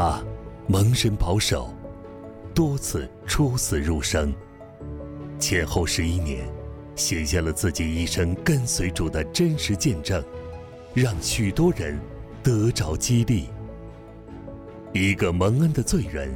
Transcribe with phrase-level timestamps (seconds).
[0.00, 0.22] 他
[0.68, 1.74] 蒙神保守，
[2.54, 4.32] 多次出死入生，
[5.40, 6.48] 前后十一年，
[6.94, 10.22] 写下了自己一生跟随主的真实见证，
[10.94, 11.98] 让许多人
[12.44, 13.48] 得着激励。
[14.92, 16.32] 一个蒙恩的罪人，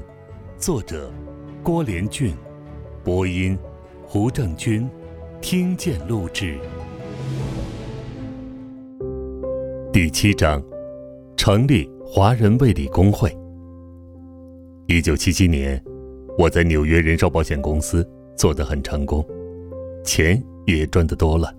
[0.59, 1.09] 作者
[1.63, 2.35] 郭连俊，
[3.05, 3.57] 播音
[4.05, 4.91] 胡正军，
[5.41, 6.59] 听见录制。
[9.93, 10.61] 第七章，
[11.37, 13.33] 成立华人卫理公会。
[14.93, 15.83] 一九七七年，
[16.37, 18.07] 我在纽约人寿保险公司
[18.37, 19.27] 做得很成功，
[20.05, 21.51] 钱也赚得多了。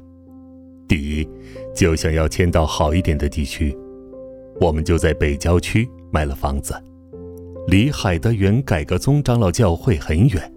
[0.88, 1.28] 第一，
[1.76, 3.76] 就想要迁到好一点的地区，
[4.62, 6.76] 我们就在北郊区买了房子，
[7.66, 10.54] 离海德园改革宗长老教会很远。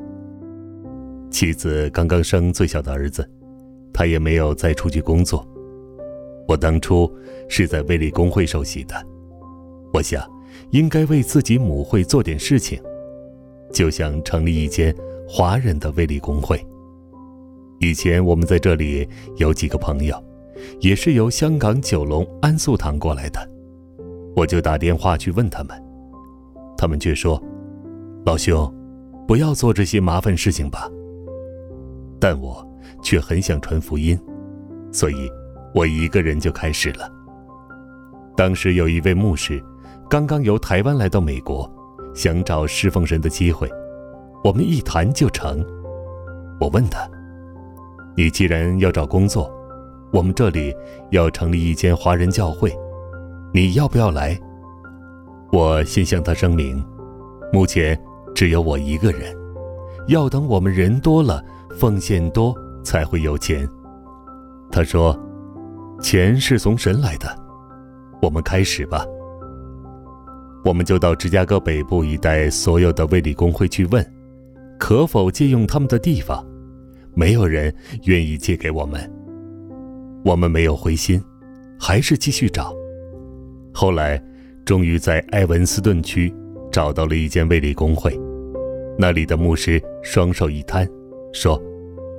[1.31, 3.27] 妻子刚刚生最小的儿子，
[3.91, 5.49] 他也没有再出去工作。
[6.47, 7.11] 我当初
[7.49, 8.95] 是在卫理公会受洗的，
[9.95, 10.36] 我想。
[10.71, 12.81] 应该为自己母会做点事情，
[13.73, 14.95] 就想成立一间
[15.29, 16.61] 华人的卫理公会。
[17.79, 20.23] 以前我们在这里有几个朋友，
[20.81, 23.39] 也是由香港九龙安素堂过来的，
[24.35, 25.81] 我就打电话去问他们，
[26.77, 27.43] 他们却说
[28.25, 28.73] ：“老兄，
[29.27, 30.89] 不要做这些麻烦事情吧。”
[32.19, 32.67] 但我
[33.03, 34.19] 却很想传福音，
[34.91, 35.31] 所以
[35.75, 37.13] 我一个人就开始了。
[38.37, 39.63] 当时有一位牧师。
[40.09, 41.69] 刚刚由台湾来到美国，
[42.15, 43.69] 想找侍奉神的机会，
[44.45, 45.65] 我们一谈就成。
[46.61, 47.01] 我问他
[48.17, 49.53] ：“你既然要找工作，
[50.13, 50.73] 我们这里
[51.11, 52.73] 要成立一间华人教会，
[53.53, 54.39] 你要不要来？”
[55.51, 56.81] 我先向他声明
[57.53, 58.01] ：“目前
[58.33, 59.37] 只有我一个人，
[60.07, 61.43] 要等我们人多了，
[61.81, 63.69] 奉献多才会有钱。”
[64.71, 65.19] 他说
[66.01, 67.27] ：“钱是从神来的，
[68.23, 69.05] 我们开始吧。”
[70.67, 74.05] 我们就到芝加哥北部一带所有的卫理公会去问，
[74.81, 76.45] 可否借用他们的地方。
[77.15, 77.73] 没有人
[78.03, 79.09] 愿意借给我们。
[80.25, 81.23] 我们没有灰心，
[81.79, 82.75] 还是继续找。
[83.73, 84.21] 后来，
[84.65, 86.35] 终于在埃文斯顿区
[86.73, 88.19] 找到了一间卫理公会，
[88.99, 90.85] 那里的牧师双手一摊，
[91.33, 91.63] 说：“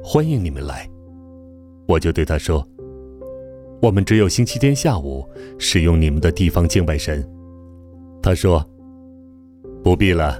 [0.01, 0.89] 欢迎你们来。”
[1.85, 2.65] 我就对他说
[3.83, 5.27] ：“我们只有星期天下午
[5.59, 7.21] 使用你们的地方敬拜神。”
[8.21, 8.65] 他说
[9.83, 10.37] ：“不必了，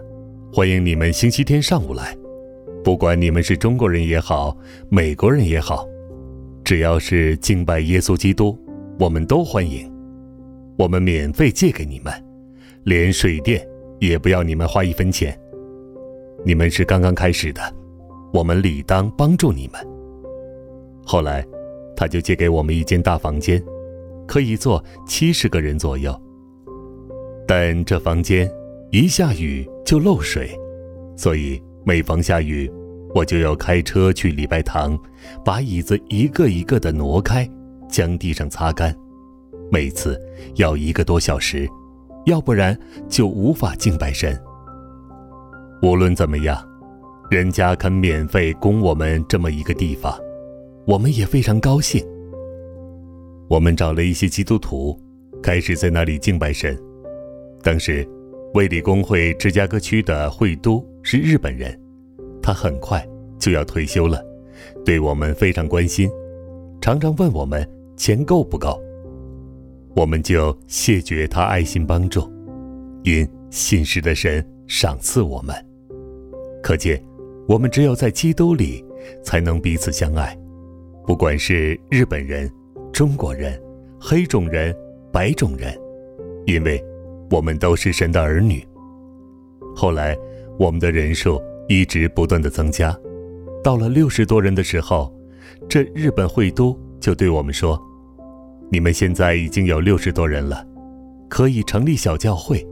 [0.52, 2.16] 欢迎你们星期天上午来。
[2.84, 4.56] 不管你们是中国人也好，
[4.90, 5.88] 美国人也好，
[6.64, 8.58] 只要是敬拜耶稣基督，
[9.00, 9.90] 我们都欢迎。
[10.78, 12.14] 我们免费借给你们，
[12.84, 13.66] 连水电
[14.00, 15.38] 也不要你们花一分钱。
[16.46, 17.62] 你们是刚刚开始的，
[18.34, 19.82] 我们理当帮助你们。”
[21.06, 21.46] 后来，
[21.96, 23.64] 他就借给我们一间大房间，
[24.28, 26.14] 可以坐七十个人左右。
[27.48, 28.52] 但这房间
[28.92, 30.50] 一下雨就漏水，
[31.16, 32.70] 所以每逢下雨，
[33.16, 35.00] 我就要开车去礼拜堂，
[35.46, 37.50] 把椅子一个一个的挪开，
[37.90, 38.94] 将地上擦干。
[39.72, 40.20] 每次
[40.56, 41.68] 要一个多小时，
[42.26, 42.78] 要不然
[43.08, 44.38] 就无法敬拜神。
[45.82, 46.62] 无论怎么样，
[47.30, 50.14] 人家肯免费供我们这么一个地方，
[50.86, 52.06] 我们也非常高兴。
[53.50, 55.00] 我们找了一些基督徒，
[55.42, 56.78] 开始在那里敬拜神。
[57.68, 58.08] 当时，
[58.54, 61.78] 卫理公会芝加哥区的会都是日本人，
[62.42, 63.06] 他很快
[63.38, 64.24] 就要退休了，
[64.86, 66.10] 对我们非常关心，
[66.80, 68.82] 常常问我们钱够不够。
[69.98, 72.32] 我们就谢绝他爱心帮助，
[73.04, 75.54] 因信实的神赏赐我们。
[76.64, 77.04] 可见，
[77.50, 78.82] 我们只有在基督里
[79.22, 80.34] 才能彼此相爱，
[81.06, 82.50] 不管是日本人、
[82.94, 83.62] 中国人、
[84.00, 84.74] 黑种人、
[85.12, 85.78] 白种人，
[86.46, 86.82] 因为。
[87.30, 88.66] 我们都是神的儿女。
[89.76, 90.18] 后来，
[90.58, 92.98] 我们的人数一直不断的增加，
[93.64, 95.14] 到了六十多人的时候，
[95.70, 97.80] 这日本会都就对我们说
[98.72, 100.66] ：“你们现在已经有六十多人了，
[101.30, 102.66] 可以成立小教会。”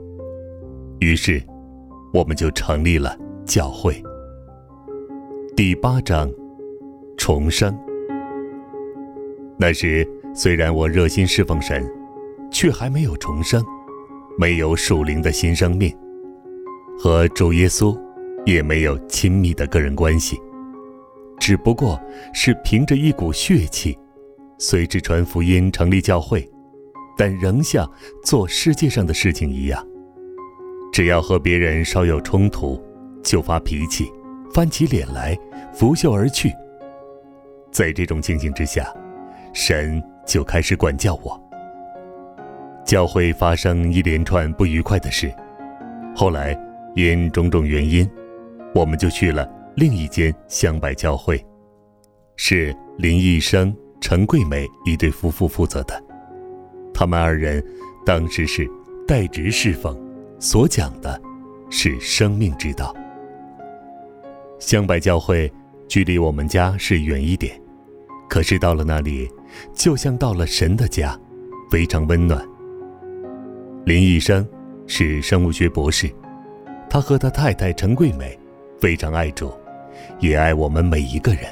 [1.00, 1.42] 于是，
[2.12, 4.02] 我们就成立了教会。
[5.54, 6.30] 第八章，
[7.16, 7.78] 重生。
[9.58, 11.86] 那时，虽然我热心侍奉神，
[12.50, 13.64] 却还没有重生。
[14.38, 15.96] 没有属灵的新生命，
[16.98, 17.98] 和主耶稣
[18.44, 20.38] 也没有亲密的个人关系，
[21.38, 21.98] 只不过
[22.34, 23.98] 是凭着一股血气，
[24.58, 26.46] 随之传福音、成立教会，
[27.16, 27.90] 但仍像
[28.24, 29.82] 做世界上的事情一样，
[30.92, 32.78] 只要和别人稍有冲突，
[33.22, 34.12] 就发脾气，
[34.52, 35.34] 翻起脸来，
[35.72, 36.52] 拂袖而去。
[37.72, 38.86] 在这种情形之下，
[39.54, 41.42] 神就开始管教我。
[42.86, 45.34] 教会发生一连串不愉快的事，
[46.14, 46.56] 后来
[46.94, 48.08] 因种种原因，
[48.72, 51.44] 我们就去了另一间香柏教会，
[52.36, 56.00] 是林医生、陈桂梅一对夫妇负责的。
[56.94, 57.62] 他们二人
[58.06, 58.70] 当时是
[59.06, 59.98] 代职侍奉，
[60.38, 61.20] 所讲的
[61.68, 62.94] 是生命之道。
[64.60, 65.52] 香柏教会
[65.88, 67.60] 距离我们家是远一点，
[68.28, 69.28] 可是到了那里，
[69.74, 71.18] 就像到了神的家，
[71.68, 72.46] 非常温暖。
[73.86, 74.44] 林医生
[74.88, 76.10] 是生物学博士，
[76.90, 78.36] 他和他太太陈桂美
[78.80, 79.52] 非常爱主，
[80.18, 81.42] 也爱我们每一个人。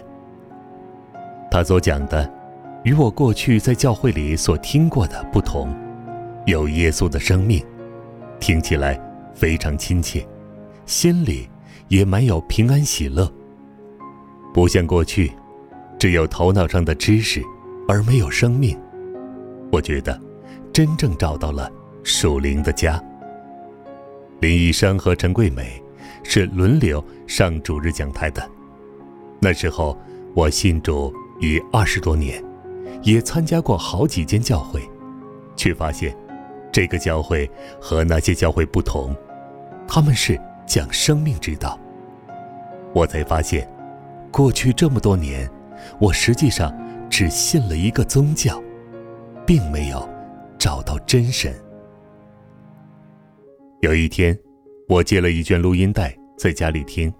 [1.49, 2.29] 他所讲的，
[2.83, 5.73] 与我过去在教会里所听过的不同，
[6.45, 7.65] 有耶稣的生命，
[8.41, 9.01] 听起来
[9.33, 10.27] 非常亲切，
[10.87, 11.49] 心里
[11.87, 13.33] 也蛮有平安喜乐。
[14.53, 15.31] 不像过去，
[16.01, 17.41] 只有头脑上的知识，
[17.87, 18.77] 而没有生命。
[19.71, 20.21] 我觉得，
[20.73, 21.71] 真正找到了。
[22.05, 23.03] 属灵的家。
[24.41, 25.83] 林医生和陈桂美
[26.23, 28.47] 是轮流上主日讲台的。
[29.41, 29.99] 那时候
[30.35, 32.45] 我信主已二十多年，
[33.03, 34.83] 也参加过好几间教会，
[35.57, 36.15] 却发现
[36.71, 39.17] 这个教会和那些教会不同，
[39.89, 41.79] 他们是讲生命之道。
[42.93, 43.67] 我才发现，
[44.31, 45.51] 过去这么多年，
[45.99, 46.73] 我实际上
[47.09, 48.63] 只信了一个宗教，
[49.47, 50.07] 并没有
[50.59, 51.55] 找到真神。
[53.85, 54.35] 有一天，
[54.89, 57.13] 我借了一卷录音带在家里听，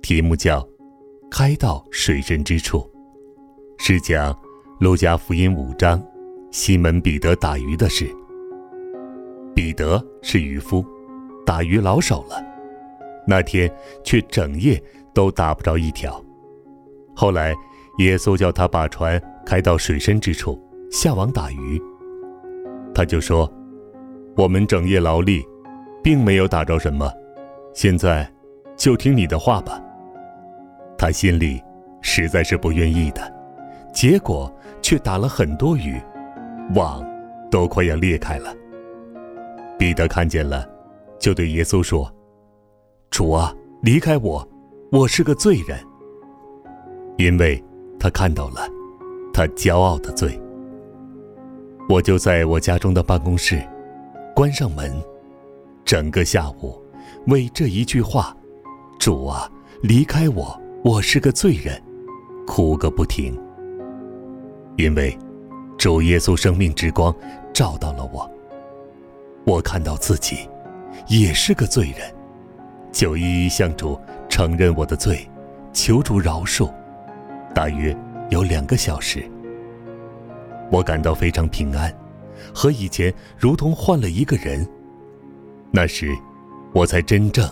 [0.00, 0.60] 题目叫
[1.28, 2.78] 《开到水深之处》，
[3.84, 4.32] 是讲
[4.78, 6.00] 路加福音五章
[6.52, 8.08] 西门彼得打鱼的事。
[9.52, 10.84] 彼得是渔夫，
[11.44, 12.40] 打鱼老手了，
[13.26, 13.68] 那天
[14.04, 14.80] 却整夜
[15.12, 16.24] 都打不着一条。
[17.16, 17.52] 后来
[17.98, 20.56] 耶稣叫他把船开到水深之处
[20.88, 21.82] 下网打鱼，
[22.94, 23.52] 他就说
[24.38, 25.44] ：“我们整夜劳力。”
[26.02, 27.12] 并没有打着什么，
[27.74, 28.28] 现在
[28.76, 29.80] 就听你的话吧。
[30.96, 31.62] 他心里
[32.00, 33.32] 实在是不愿意的，
[33.92, 34.52] 结果
[34.82, 36.00] 却打了很多鱼，
[36.74, 37.04] 网
[37.50, 38.54] 都快要裂开了。
[39.78, 40.68] 彼得看见了，
[41.18, 42.10] 就对耶稣说
[43.10, 44.46] ：“主啊，离开我，
[44.92, 45.78] 我是个罪人。”
[47.16, 47.62] 因为
[47.98, 48.68] 他看到了
[49.32, 50.38] 他骄傲的罪。
[51.88, 53.60] 我就在我家中的办公室，
[54.34, 54.92] 关上门。
[55.90, 56.80] 整个下午，
[57.26, 58.32] 为这一句话
[59.00, 59.50] ，“主啊，
[59.82, 61.82] 离开我，我是个罪人”，
[62.46, 63.36] 哭个不停。
[64.76, 65.18] 因为
[65.76, 67.12] 主耶稣生命之光
[67.52, 68.30] 照到了我，
[69.44, 70.48] 我看到自己
[71.08, 72.14] 也是个罪人，
[72.92, 73.98] 就一一向主
[74.28, 75.28] 承认我的罪，
[75.72, 76.72] 求主饶恕。
[77.52, 77.92] 大约
[78.28, 79.28] 有两个小时，
[80.70, 81.92] 我感到非常平安，
[82.54, 84.64] 和以前如同换了一个人。
[85.72, 86.16] 那时，
[86.72, 87.48] 我才真正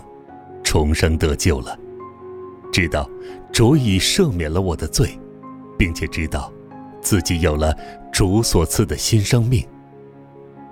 [0.63, 1.77] 重生得救了，
[2.71, 3.09] 知道
[3.51, 5.17] 主已赦免了我的罪，
[5.77, 6.51] 并且知道
[7.01, 7.73] 自己有了
[8.11, 9.65] 主所赐的新生命。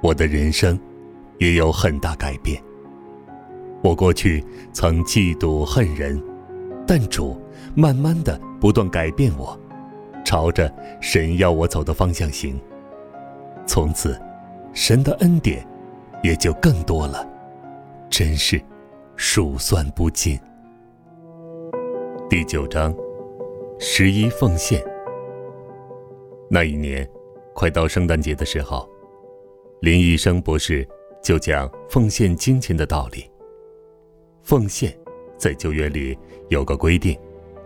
[0.01, 0.79] 我的人生
[1.37, 2.61] 也有很大改变。
[3.81, 6.21] 我过去曾嫉妒恨人，
[6.85, 7.41] 但主
[7.75, 9.57] 慢慢的不断改变我，
[10.25, 12.59] 朝着神要我走的方向行。
[13.65, 14.19] 从此，
[14.73, 15.65] 神的恩典
[16.23, 17.25] 也就更多了。
[18.09, 18.59] 真是
[19.15, 20.39] 数算不尽。
[22.29, 22.95] 第九章，
[23.79, 24.83] 十一奉献。
[26.49, 27.07] 那一年，
[27.53, 28.89] 快到圣诞节的时候，
[29.81, 30.87] 林医生博士
[31.21, 33.29] 就讲奉献金钱的道理。
[34.41, 34.97] 奉献
[35.37, 36.17] 在旧约里
[36.49, 37.17] 有个规定，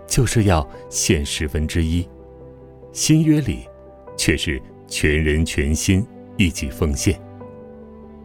[0.08, 2.04] 就是要献十分之一；
[2.92, 3.68] 新约里
[4.18, 6.06] 却是全人全心
[6.38, 7.20] 一起奉献，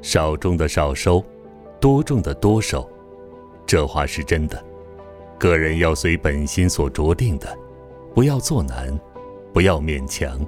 [0.00, 1.22] 少中的少收。
[1.86, 2.84] 多种的多收，
[3.64, 4.60] 这话是真的。
[5.38, 7.56] 个人要随本心所着定的，
[8.12, 8.98] 不要做难，
[9.52, 10.44] 不要勉强，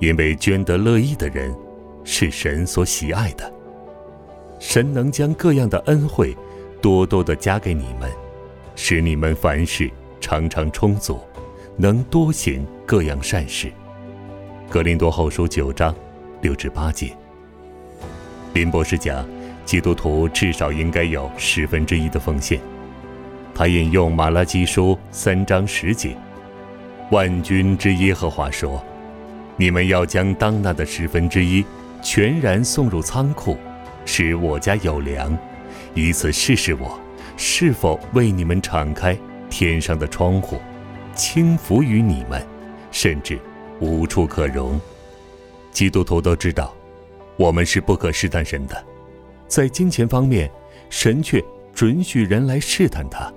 [0.00, 1.56] 因为捐得乐意的人，
[2.02, 3.54] 是神所喜爱的。
[4.58, 6.36] 神能将各样的恩惠，
[6.82, 8.10] 多多的加给你们，
[8.74, 9.88] 使你们凡事
[10.20, 11.20] 常常充足，
[11.76, 13.70] 能多行各样善事。
[14.68, 15.94] 格林多后书九章
[16.40, 17.16] 六至八节。
[18.54, 19.24] 林博士讲。
[19.64, 22.60] 基督徒至少应该有十分之一的奉献。
[23.54, 26.16] 他引用马拉基书三章十节
[27.10, 28.84] ：“万军之耶和华说，
[29.56, 31.64] 你们要将当纳的十分之一
[32.02, 33.56] 全然送入仓库，
[34.04, 35.36] 使我家有粮，
[35.94, 36.98] 以此试试我
[37.36, 39.16] 是否为你们敞开
[39.48, 40.60] 天上的窗户，
[41.14, 42.44] 轻浮于你们，
[42.90, 43.38] 甚至
[43.80, 44.80] 无处可容。”
[45.70, 46.74] 基督徒都知道，
[47.36, 48.84] 我们是不可试探神的。
[49.46, 50.50] 在金钱方面，
[50.90, 53.32] 神却准许人来试探他，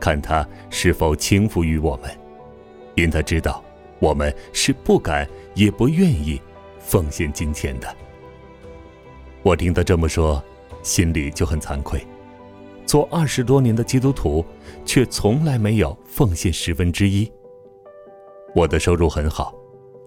[0.00, 2.10] 看他是否轻浮于我们，
[2.94, 3.62] 因他知道
[3.98, 6.40] 我们是不敢也不愿意
[6.78, 7.88] 奉献金钱的。
[9.42, 10.42] 我听他这么说，
[10.82, 12.04] 心里就很惭愧。
[12.84, 14.44] 做二十多年的基督徒，
[14.84, 17.30] 却从来没有奉献十分之一。
[18.54, 19.54] 我的收入很好，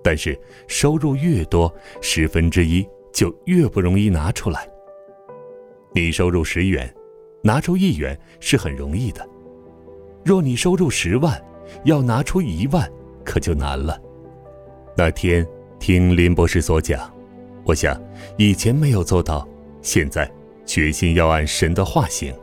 [0.04, 4.69] 但是收入越多，十分之一就越不容易拿出来。
[5.92, 6.94] 你收入十元，
[7.44, 9.22] 拿出一元是很容易的；
[10.24, 11.42] 若你收入十万，
[11.84, 12.90] 要拿出一万
[13.24, 14.00] 可就难了。
[14.96, 15.46] 那天
[15.80, 17.12] 听林博士所讲，
[17.64, 18.00] 我想
[18.38, 19.48] 以前没有做到，
[19.82, 20.30] 现在
[20.66, 22.34] 决心要按神的话行。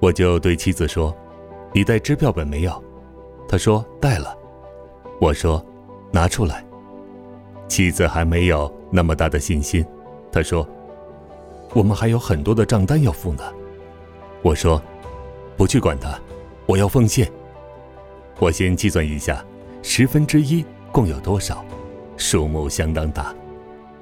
[0.00, 1.14] 我就对妻子说
[1.72, 2.84] ：“你带支票本没有？”
[3.48, 4.36] 他说：“带了。”
[5.20, 5.64] 我说
[6.10, 6.64] ：“拿出来。”
[7.68, 9.84] 妻子还没有那么大的信心，
[10.30, 10.68] 她说
[11.74, 13.42] ：“我们还有很多的账单要付呢。”
[14.42, 14.82] 我说
[15.56, 16.18] ：“不去管它，
[16.66, 17.30] 我要奉献。
[18.38, 19.44] 我先计算一下，
[19.82, 21.64] 十分之一共有多少，
[22.16, 23.34] 数目相当大，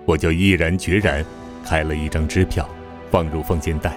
[0.07, 1.25] 我就毅然决然
[1.65, 2.69] 开了一张支票，
[3.11, 3.97] 放入奉献袋。”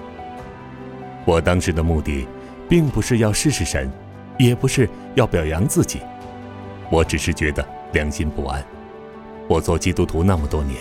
[1.26, 2.28] 我当时的目的，
[2.68, 3.90] 并不是要试试神，
[4.38, 6.02] 也不是要表扬自己，
[6.90, 8.62] 我只是觉得良心不安。
[9.48, 10.80] 我做基督徒那么多年，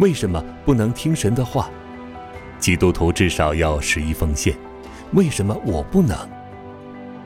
[0.00, 1.70] 为什么不能听神的话？
[2.58, 4.56] 基督徒至少要十一奉献，
[5.12, 6.16] 为什么我不能？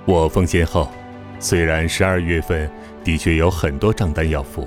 [0.05, 0.91] 我奉献后，
[1.39, 2.71] 虽然十二月份
[3.05, 4.67] 的确有很多账单要付，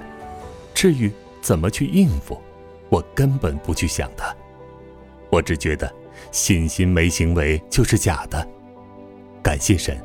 [0.74, 2.42] 至于怎么去应付，
[2.90, 4.34] 我根本不去想它。
[5.30, 5.92] 我只觉得。
[6.32, 8.48] 信心没行为就是假的。
[9.42, 10.00] 感谢神，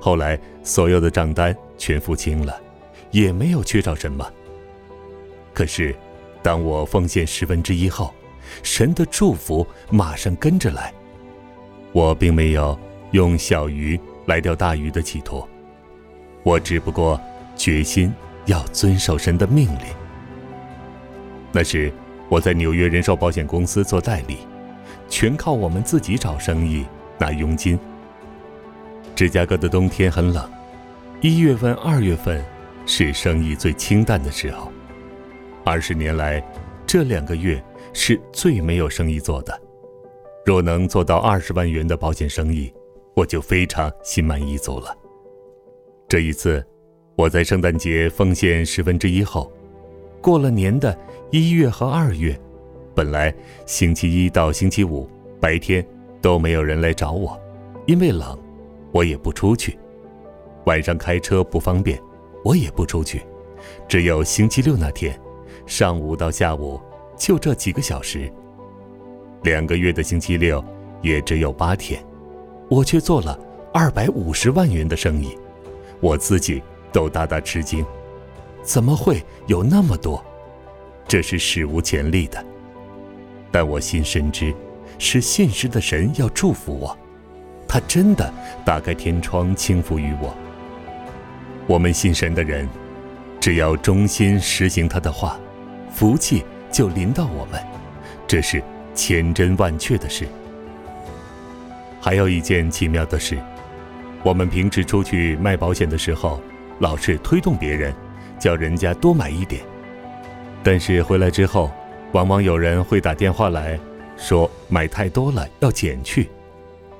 [0.00, 2.60] 后来所有的账单全付清了，
[3.10, 4.26] 也没有缺少什么。
[5.54, 5.94] 可是，
[6.42, 8.12] 当我奉献十分之一后，
[8.62, 10.92] 神的祝福马上跟着来。
[11.92, 12.78] 我并没有
[13.12, 15.46] 用小鱼来钓大鱼的企图，
[16.42, 17.20] 我只不过
[17.56, 18.12] 决心
[18.46, 19.86] 要遵守神的命令。
[21.52, 21.92] 那时
[22.28, 24.38] 我在纽约人寿保险公司做代理。
[25.08, 26.86] 全靠我们自己找生意
[27.18, 27.76] 拿佣金。
[29.16, 30.48] 芝加哥的冬天很冷，
[31.20, 32.40] 一月份、二月份
[32.86, 34.70] 是生意最清淡的时候。
[35.64, 36.40] 二十年来，
[36.86, 37.60] 这两个月
[37.92, 39.60] 是最没有生意做的。
[40.44, 42.72] 若能做到二十万元的保险生意，
[43.14, 44.96] 我就非常心满意足了。
[46.08, 46.64] 这一次，
[47.14, 49.52] 我在圣诞节奉献十分之一后，
[50.20, 50.96] 过了年的
[51.30, 52.38] 一月和二月。
[52.94, 53.32] 本来
[53.66, 55.08] 星期一到星期五
[55.40, 55.86] 白天
[56.20, 57.40] 都没有人来找我，
[57.86, 58.36] 因为冷，
[58.92, 59.78] 我也不出去。
[60.66, 62.00] 晚上开车不方便，
[62.44, 63.22] 我也不出去。
[63.86, 65.18] 只有星期六那天，
[65.66, 66.80] 上午到下午
[67.20, 68.32] 就这几个小时。
[69.42, 70.64] 两个月的星期六
[71.02, 72.02] 也只有八天，
[72.70, 73.38] 我却做了
[73.74, 75.36] 二百五十万元的生意，
[76.00, 77.84] 我自己都大大吃惊，
[78.62, 80.24] 怎么会有那么多？
[81.06, 82.42] 这是史无前例的。
[83.52, 84.54] 但我心深知，
[84.98, 86.96] 是现实的神要祝福我，
[87.68, 88.32] 他真的
[88.64, 90.34] 打开天窗倾福于我。
[91.66, 92.66] 我们信神的人，
[93.38, 95.38] 只要忠心实行他的话，
[95.92, 97.60] 福气就临到我们，
[98.26, 98.62] 这是
[98.94, 100.26] 千真万确的事。
[102.00, 103.38] 还有一件奇妙的事，
[104.22, 106.40] 我们平时出去卖保险的时候，
[106.78, 107.94] 老是推动别人，
[108.38, 109.62] 叫人家多买一点，
[110.62, 111.70] 但是回来之后。
[112.12, 113.78] 往往有人会打电话来
[114.16, 116.28] 说买太多了要减去，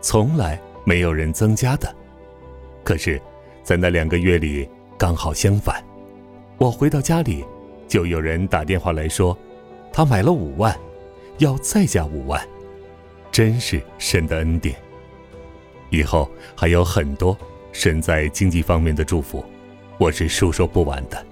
[0.01, 1.93] 从来没有人增加的。
[2.85, 3.21] 可是，
[3.65, 5.83] 在那两个月里刚好相反，
[6.59, 7.45] 我回到家里，
[7.89, 9.37] 就有人打电话来说，
[9.93, 10.77] 他买了五万，
[11.39, 12.41] 要再加五万，
[13.31, 14.77] 真是神的恩典。
[15.91, 17.37] 以后还有很多
[17.73, 19.45] 神在经济方面的祝福，
[19.99, 21.25] 我是述说不完的。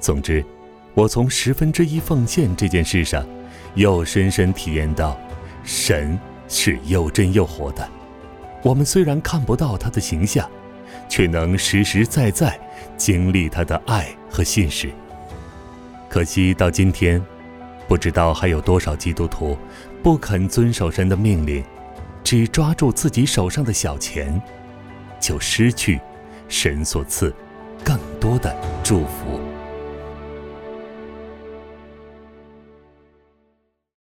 [0.00, 0.44] 总之。
[0.92, 3.24] 我从十分之一奉献这件事上，
[3.76, 5.16] 又深深体验到，
[5.62, 6.18] 神
[6.48, 7.88] 是又真又活的。
[8.64, 10.50] 我们虽然看不到他的形象，
[11.08, 12.58] 却能实实在在
[12.96, 14.90] 经历他的爱和信实。
[16.08, 17.24] 可惜到今天，
[17.90, 19.58] 不知道还有多少基督徒
[20.00, 21.64] 不肯遵守神的命令，
[22.22, 24.40] 只抓住自己手上的小钱，
[25.18, 26.00] 就失去
[26.48, 27.34] 神所赐
[27.82, 29.19] 更多的祝福。